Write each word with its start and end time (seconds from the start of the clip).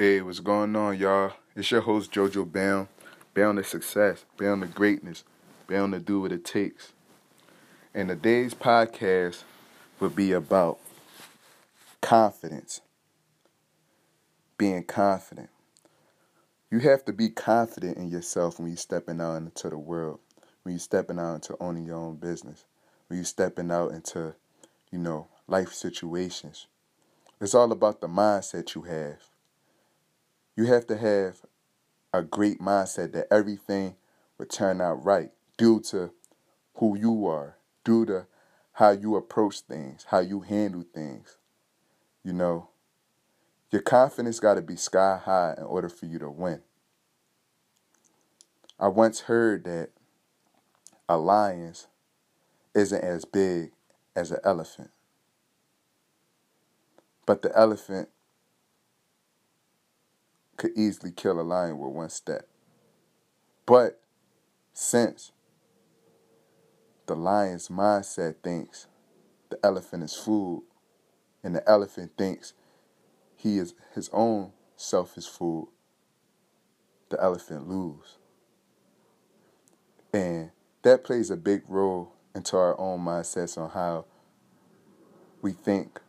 Hey, 0.00 0.22
what's 0.22 0.40
going 0.40 0.74
on, 0.76 0.96
y'all? 0.96 1.34
It's 1.54 1.70
your 1.70 1.82
host, 1.82 2.10
JoJo 2.10 2.50
Bound. 2.50 2.88
Bound 3.34 3.58
to 3.58 3.64
success, 3.64 4.24
bound 4.38 4.62
to 4.62 4.68
greatness, 4.68 5.24
bound 5.68 5.92
to 5.92 6.00
do 6.00 6.22
what 6.22 6.32
it 6.32 6.42
takes. 6.42 6.94
And 7.92 8.08
today's 8.08 8.54
podcast 8.54 9.42
will 9.98 10.08
be 10.08 10.32
about 10.32 10.78
confidence. 12.00 12.80
Being 14.56 14.84
confident. 14.84 15.50
You 16.70 16.78
have 16.78 17.04
to 17.04 17.12
be 17.12 17.28
confident 17.28 17.98
in 17.98 18.08
yourself 18.08 18.58
when 18.58 18.68
you're 18.68 18.78
stepping 18.78 19.20
out 19.20 19.36
into 19.36 19.68
the 19.68 19.76
world, 19.76 20.20
when 20.62 20.72
you're 20.72 20.80
stepping 20.80 21.18
out 21.18 21.34
into 21.34 21.58
owning 21.60 21.84
your 21.84 21.98
own 21.98 22.16
business, 22.16 22.64
when 23.08 23.18
you're 23.18 23.26
stepping 23.26 23.70
out 23.70 23.90
into, 23.90 24.34
you 24.90 24.98
know, 24.98 25.28
life 25.46 25.74
situations. 25.74 26.68
It's 27.38 27.54
all 27.54 27.70
about 27.70 28.00
the 28.00 28.08
mindset 28.08 28.74
you 28.74 28.80
have. 28.84 29.18
You 30.56 30.66
have 30.66 30.86
to 30.88 30.96
have 30.96 31.42
a 32.12 32.22
great 32.22 32.60
mindset 32.60 33.12
that 33.12 33.28
everything 33.32 33.96
will 34.38 34.46
turn 34.46 34.80
out 34.80 35.04
right 35.04 35.30
due 35.56 35.80
to 35.80 36.10
who 36.74 36.98
you 36.98 37.26
are, 37.26 37.56
due 37.84 38.04
to 38.06 38.26
how 38.72 38.90
you 38.90 39.16
approach 39.16 39.60
things, 39.60 40.06
how 40.08 40.20
you 40.20 40.40
handle 40.40 40.84
things. 40.94 41.36
You 42.24 42.32
know, 42.32 42.70
your 43.70 43.82
confidence 43.82 44.40
got 44.40 44.54
to 44.54 44.62
be 44.62 44.76
sky 44.76 45.20
high 45.22 45.54
in 45.56 45.64
order 45.64 45.88
for 45.88 46.06
you 46.06 46.18
to 46.18 46.30
win. 46.30 46.62
I 48.78 48.88
once 48.88 49.20
heard 49.20 49.64
that 49.64 49.90
a 51.08 51.16
lion 51.16 51.74
isn't 52.74 53.04
as 53.04 53.24
big 53.24 53.72
as 54.16 54.30
an 54.30 54.40
elephant. 54.44 54.90
But 57.26 57.42
the 57.42 57.56
elephant 57.56 58.08
could 60.60 60.76
easily 60.76 61.10
kill 61.10 61.40
a 61.40 61.42
lion 61.42 61.78
with 61.78 61.90
one 61.90 62.10
step. 62.10 62.46
But 63.64 63.98
since 64.74 65.32
the 67.06 67.16
lion's 67.16 67.68
mindset 67.68 68.34
thinks 68.42 68.86
the 69.48 69.58
elephant 69.64 70.02
is 70.02 70.14
food, 70.14 70.64
and 71.42 71.56
the 71.56 71.66
elephant 71.66 72.12
thinks 72.18 72.52
he 73.36 73.56
is 73.56 73.72
his 73.94 74.10
own 74.12 74.52
self 74.76 75.16
is 75.16 75.26
food, 75.26 75.68
the 77.08 77.18
elephant 77.22 77.66
lose. 77.66 78.18
And 80.12 80.50
that 80.82 81.04
plays 81.04 81.30
a 81.30 81.38
big 81.38 81.62
role 81.68 82.12
into 82.34 82.58
our 82.58 82.78
own 82.78 83.00
mindsets 83.00 83.56
on 83.56 83.70
how 83.70 84.04
we 85.40 85.52
think 85.52 86.02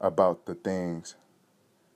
about 0.00 0.46
the 0.46 0.54
things 0.54 1.16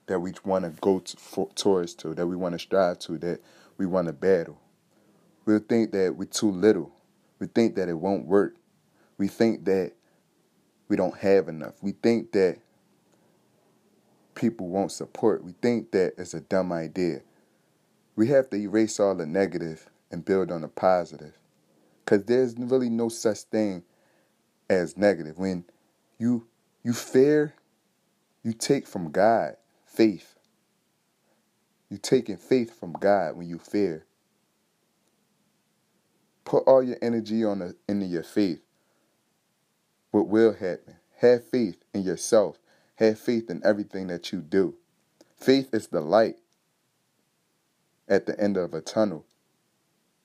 that 0.06 0.20
we 0.20 0.32
want 0.44 0.64
to 0.64 0.70
go 0.80 1.00
to, 1.00 1.16
for, 1.16 1.48
towards 1.54 1.94
to, 1.94 2.14
that 2.14 2.26
we 2.26 2.36
want 2.36 2.52
to 2.54 2.58
strive 2.58 2.98
to, 3.00 3.18
that 3.18 3.40
we 3.78 3.86
want 3.86 4.06
to 4.06 4.12
battle. 4.12 4.60
We'll 5.44 5.58
think 5.60 5.92
that 5.92 6.14
we're 6.16 6.26
too 6.26 6.50
little. 6.50 6.92
We 7.38 7.46
think 7.46 7.76
that 7.76 7.88
it 7.88 7.98
won't 7.98 8.26
work. 8.26 8.56
We 9.18 9.28
think 9.28 9.64
that 9.66 9.92
we 10.88 10.96
don't 10.96 11.16
have 11.18 11.48
enough. 11.48 11.74
We 11.82 11.92
think 11.92 12.32
that 12.32 12.58
people 14.34 14.68
won't 14.68 14.92
support. 14.92 15.44
We 15.44 15.52
think 15.62 15.92
that 15.92 16.14
it's 16.18 16.34
a 16.34 16.40
dumb 16.40 16.72
idea. 16.72 17.20
We 18.16 18.28
have 18.28 18.50
to 18.50 18.56
erase 18.56 19.00
all 19.00 19.14
the 19.14 19.26
negative 19.26 19.88
and 20.10 20.24
build 20.24 20.50
on 20.50 20.62
the 20.62 20.68
positive. 20.68 21.36
Because 22.04 22.24
there's 22.24 22.54
really 22.56 22.90
no 22.90 23.08
such 23.08 23.40
thing 23.42 23.82
as 24.68 24.96
negative. 24.96 25.38
When 25.38 25.64
you 26.18 26.46
you 26.82 26.92
fear 26.92 27.54
you 28.42 28.52
take 28.52 28.86
from 28.86 29.10
God 29.10 29.56
faith. 29.94 30.34
You're 31.88 31.98
taking 31.98 32.36
faith 32.36 32.78
from 32.78 32.92
God 32.92 33.36
when 33.36 33.48
you 33.48 33.58
fear. 33.58 34.06
Put 36.44 36.64
all 36.66 36.82
your 36.82 36.98
energy 37.00 37.44
on 37.44 37.60
the, 37.60 37.76
into 37.88 38.06
your 38.06 38.22
faith. 38.22 38.60
What 40.10 40.28
will 40.28 40.52
happen? 40.52 40.96
Have 41.18 41.48
faith 41.48 41.82
in 41.94 42.02
yourself. 42.02 42.58
Have 42.96 43.18
faith 43.18 43.50
in 43.50 43.62
everything 43.64 44.08
that 44.08 44.32
you 44.32 44.40
do. 44.40 44.74
Faith 45.36 45.70
is 45.72 45.88
the 45.88 46.00
light 46.00 46.36
at 48.08 48.26
the 48.26 48.38
end 48.40 48.56
of 48.56 48.74
a 48.74 48.80
tunnel. 48.80 49.24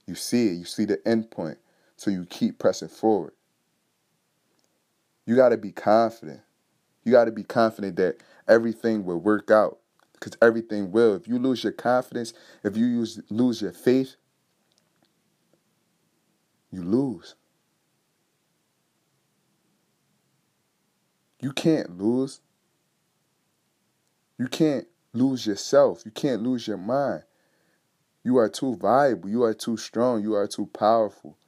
You 0.06 0.16
see 0.16 0.48
it, 0.50 0.54
you 0.54 0.66
see 0.66 0.86
the 0.86 1.00
end 1.08 1.32
point, 1.32 1.60
so 1.96 2.12
you 2.12 2.26
keep 2.26 2.60
pressing 2.60 2.88
forward. 2.90 3.34
You 5.26 5.36
got 5.36 5.50
to 5.50 5.58
be 5.58 5.72
confident. 5.72 6.42
You 7.10 7.16
got 7.16 7.26
to 7.26 7.32
be 7.32 7.44
confident 7.44 7.96
that 7.96 8.18
everything 8.48 9.04
will 9.04 9.18
work 9.18 9.50
out 9.50 9.80
because 10.14 10.34
everything 10.44 10.92
will. 10.92 11.16
If 11.16 11.28
you 11.28 11.40
lose 11.40 11.64
your 11.64 11.74
confidence, 11.74 12.34
if 12.64 12.78
you 12.78 12.86
use, 12.86 13.20
lose 13.32 13.64
your 13.64 13.72
faith, 13.72 14.16
you 16.72 16.84
lose. 16.84 17.34
You 21.42 21.52
can't 21.52 21.98
lose. 21.98 22.42
You 24.38 24.48
can't 24.48 24.86
lose 25.12 25.48
yourself. 25.48 26.04
You 26.06 26.12
can't 26.12 26.44
lose 26.44 26.68
your 26.68 26.78
mind. 26.78 27.24
You 28.24 28.38
are 28.38 28.50
too 28.50 28.76
viable. 28.76 29.30
You 29.30 29.42
are 29.42 29.56
too 29.56 29.78
strong. 29.78 30.22
You 30.22 30.36
are 30.36 30.48
too 30.48 30.68
powerful 30.68 31.40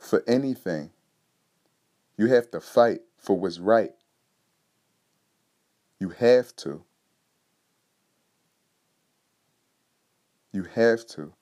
for 0.00 0.24
anything. 0.26 0.90
You 2.16 2.26
have 2.26 2.50
to 2.50 2.60
fight 2.60 3.02
for 3.18 3.38
what's 3.38 3.60
right. 3.60 3.92
You 6.00 6.08
have 6.08 6.56
to. 6.56 6.82
You 10.52 10.64
have 10.74 11.06
to. 11.08 11.34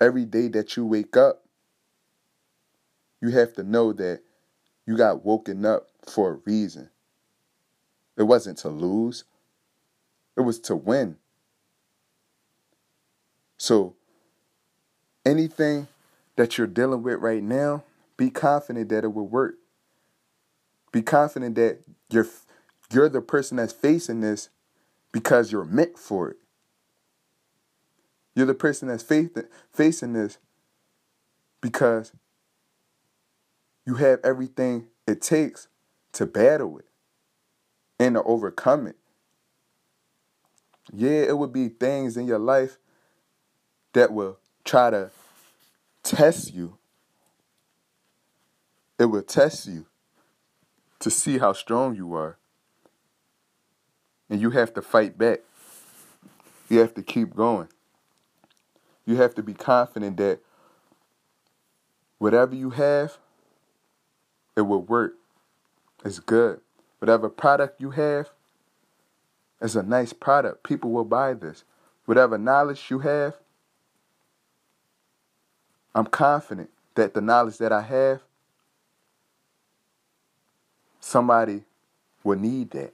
Every 0.00 0.26
day 0.26 0.48
that 0.48 0.76
you 0.76 0.86
wake 0.86 1.16
up, 1.16 1.44
you 3.20 3.30
have 3.30 3.54
to 3.54 3.62
know 3.62 3.92
that 3.94 4.20
you 4.86 4.96
got 4.96 5.24
woken 5.24 5.64
up 5.64 5.88
for 6.06 6.32
a 6.32 6.40
reason. 6.44 6.90
It 8.16 8.24
wasn't 8.24 8.58
to 8.58 8.68
lose, 8.68 9.24
it 10.36 10.42
was 10.42 10.60
to 10.60 10.76
win. 10.76 11.16
So, 13.56 13.94
anything 15.24 15.88
that 16.36 16.56
you're 16.56 16.66
dealing 16.66 17.02
with 17.02 17.18
right 17.20 17.42
now, 17.42 17.84
be 18.16 18.30
confident 18.30 18.88
that 18.90 19.04
it 19.04 19.12
will 19.12 19.26
work. 19.26 19.56
Be 20.92 21.02
confident 21.02 21.54
that 21.56 21.80
you're 22.10 22.28
you're 22.92 23.08
the 23.08 23.20
person 23.20 23.56
that's 23.56 23.72
facing 23.72 24.20
this 24.20 24.50
because 25.12 25.52
you're 25.52 25.64
meant 25.64 25.98
for 25.98 26.30
it. 26.30 26.36
You're 28.34 28.46
the 28.46 28.54
person 28.54 28.88
that's 28.88 29.02
facing 29.02 30.12
this 30.12 30.38
because 31.60 32.12
you 33.86 33.94
have 33.94 34.20
everything 34.24 34.86
it 35.06 35.20
takes 35.20 35.68
to 36.12 36.26
battle 36.26 36.78
it 36.78 36.86
and 37.98 38.14
to 38.14 38.22
overcome 38.22 38.86
it. 38.86 38.96
Yeah, 40.92 41.22
it 41.22 41.38
would 41.38 41.52
be 41.52 41.68
things 41.68 42.16
in 42.16 42.26
your 42.26 42.38
life 42.38 42.78
that 43.92 44.12
will 44.12 44.38
try 44.64 44.90
to 44.90 45.10
test 46.02 46.54
you. 46.54 46.78
It 48.98 49.06
will 49.06 49.22
test 49.22 49.66
you 49.66 49.86
to 51.00 51.10
see 51.10 51.38
how 51.38 51.52
strong 51.52 51.94
you 51.94 52.14
are. 52.14 52.39
And 54.30 54.40
you 54.40 54.50
have 54.50 54.72
to 54.74 54.82
fight 54.82 55.18
back. 55.18 55.40
You 56.68 56.78
have 56.78 56.94
to 56.94 57.02
keep 57.02 57.34
going. 57.34 57.68
You 59.04 59.16
have 59.16 59.34
to 59.34 59.42
be 59.42 59.54
confident 59.54 60.16
that 60.18 60.38
whatever 62.18 62.54
you 62.54 62.70
have, 62.70 63.18
it 64.56 64.62
will 64.62 64.82
work. 64.82 65.14
It's 66.04 66.20
good. 66.20 66.60
Whatever 67.00 67.28
product 67.28 67.80
you 67.80 67.90
have, 67.90 68.30
it's 69.60 69.74
a 69.74 69.82
nice 69.82 70.12
product. 70.12 70.62
People 70.62 70.90
will 70.92 71.04
buy 71.04 71.34
this. 71.34 71.64
Whatever 72.06 72.38
knowledge 72.38 72.90
you 72.90 73.00
have, 73.00 73.34
I'm 75.94 76.06
confident 76.06 76.70
that 76.94 77.14
the 77.14 77.20
knowledge 77.20 77.58
that 77.58 77.72
I 77.72 77.82
have, 77.82 78.20
somebody 81.00 81.64
will 82.22 82.38
need 82.38 82.70
that. 82.70 82.92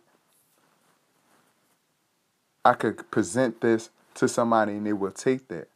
I 2.66 2.74
could 2.74 3.08
present 3.12 3.60
this 3.60 3.90
to 4.14 4.26
somebody 4.26 4.72
and 4.72 4.84
they 4.84 4.92
will 4.92 5.12
take 5.12 5.46
that. 5.48 5.68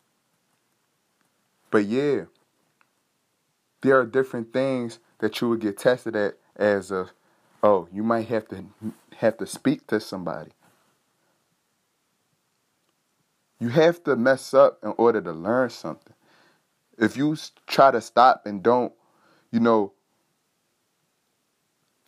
But 1.70 1.84
yeah, 1.84 2.22
there 3.82 4.00
are 4.00 4.04
different 4.04 4.52
things 4.52 4.98
that 5.20 5.40
you 5.40 5.48
will 5.48 5.56
get 5.56 5.78
tested 5.78 6.16
at 6.16 6.34
as 6.56 6.90
a 6.90 7.10
oh, 7.62 7.86
you 7.92 8.02
might 8.02 8.26
have 8.26 8.48
to 8.48 8.64
have 9.18 9.38
to 9.38 9.46
speak 9.46 9.86
to 9.86 10.00
somebody. 10.00 10.50
You 13.60 13.68
have 13.68 14.02
to 14.04 14.16
mess 14.16 14.52
up 14.52 14.80
in 14.82 14.92
order 14.96 15.20
to 15.20 15.32
learn 15.32 15.70
something. 15.70 16.14
If 16.98 17.16
you 17.16 17.36
try 17.68 17.92
to 17.92 18.00
stop 18.00 18.46
and 18.46 18.64
don't, 18.64 18.92
you 19.52 19.60
know, 19.60 19.92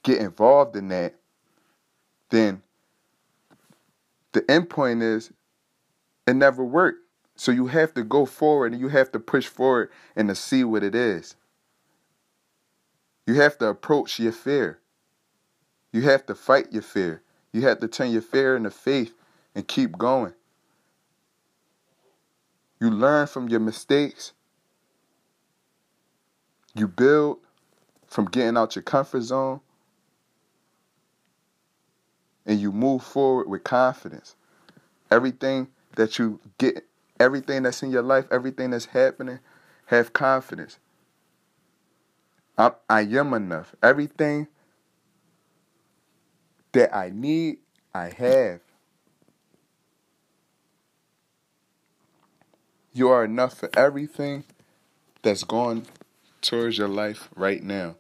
get 0.03 0.21
involved 0.21 0.75
in 0.75 0.89
that, 0.89 1.15
then 2.31 2.63
the 4.33 4.51
end 4.51 4.71
point 4.71 5.03
is 5.03 5.33
it 6.27 6.35
never 6.35 6.65
worked. 6.65 6.99
So 7.37 7.51
you 7.51 7.67
have 7.67 7.95
to 7.95 8.05
go 8.05 8.27
forward 8.27 8.73
and 8.73 8.81
you 8.81 8.89
have 8.89 9.11
to 9.13 9.21
push 9.21 9.47
forward 9.47 9.91
and 10.15 10.29
to 10.29 10.35
see 10.35 10.65
what 10.65 10.83
it 10.83 10.95
is. 10.95 11.37
You 13.27 13.35
have 13.35 13.59
to 13.59 13.67
approach 13.67 14.19
your 14.19 14.33
fear. 14.33 14.81
You 15.93 16.03
have 16.03 16.27
to 16.27 16.35
fight 16.35 16.73
your 16.73 16.83
fear. 16.83 17.23
You 17.53 17.63
have 17.63 17.81
to 17.81 17.89
turn 17.89 18.11
your 18.11 18.23
fear 18.23 18.57
into 18.57 18.71
faith 18.71 19.15
and 19.55 19.67
keep 19.67 19.97
going. 19.99 20.35
You 22.81 22.91
learn 22.91 23.27
from 23.27 23.49
your 23.49 23.61
mistakes. 23.61 24.33
You 26.75 26.89
build 26.89 27.39
from 28.07 28.27
getting 28.27 28.57
out 28.57 28.75
your 28.75 28.83
comfort 28.83 29.23
zone. 29.23 29.61
And 32.45 32.59
you 32.61 32.73
move 32.73 33.03
forward 33.03 33.49
with 33.49 33.65
confidence. 33.65 34.35
Everything 35.11 35.69
that 35.97 36.19
you 36.19 36.41
get, 36.59 36.85
everything 37.21 37.63
that's 37.63 37.83
in 37.83 37.91
your 37.91 38.03
life, 38.03 38.27
everything 38.31 38.71
that's 38.71 38.87
happening, 38.87 39.39
have 39.87 40.13
confidence. 40.13 40.79
I, 42.59 42.73
I 42.89 43.03
am 43.03 43.33
enough. 43.35 43.75
Everything 43.83 44.49
that 46.73 46.95
I 46.95 47.11
need, 47.11 47.59
I 47.95 48.09
have. 48.09 48.61
You 52.93 53.09
are 53.09 53.25
enough 53.25 53.55
for 53.55 53.71
everything 53.75 54.45
that's 55.23 55.45
going 55.45 55.87
towards 56.41 56.77
your 56.77 56.89
life 56.89 57.29
right 57.35 57.63
now. 57.63 57.97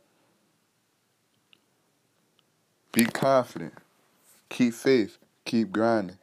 Be 2.92 3.06
confident. 3.06 3.74
Keep 4.52 4.74
faith. 4.74 5.16
Keep 5.46 5.72
grinding. 5.72 6.18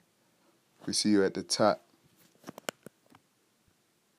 We 0.86 0.94
see 0.94 1.10
you 1.10 1.24
at 1.24 1.34
the 1.34 1.42
top. 1.42 1.89